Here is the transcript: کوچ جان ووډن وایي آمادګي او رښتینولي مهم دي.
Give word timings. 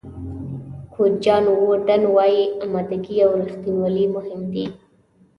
کوچ 0.93 1.13
جان 1.23 1.43
ووډن 1.51 2.03
وایي 2.15 2.43
آمادګي 2.63 3.15
او 3.25 3.29
رښتینولي 3.49 4.05
مهم 4.15 4.41
دي. 4.53 4.65